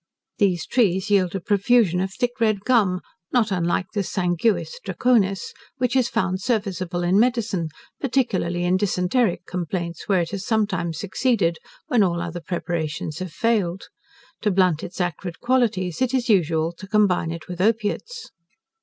[0.39, 3.01] These trees yield a profusion of thick red gum
[3.31, 10.07] (not unlike the 'sanguis draconis') which is found serviceable in medicine, particularly in dysenteric complaints,
[10.09, 13.89] where it has sometimes succeeded, when all other preparations have failed.
[14.41, 18.31] To blunt its acrid qualities, it is usual to combine it with opiates.